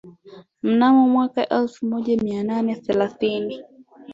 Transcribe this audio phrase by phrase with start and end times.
[0.63, 3.63] mnamo mwaka elfu moja mia nane thelathini